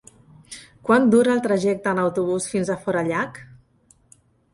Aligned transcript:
Quant 0.87 1.03
dura 1.15 1.33
el 1.37 1.43
trajecte 1.47 1.91
en 1.91 2.01
autobús 2.05 2.47
fins 2.53 2.71
a 2.71 2.79
Forallac? 2.87 3.39